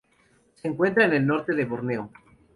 Se 0.55 0.67
encuentra 0.67 1.05
en 1.05 1.13
el 1.13 1.27
norte 1.27 1.53
de 1.53 1.63
Borneo. 1.63 2.09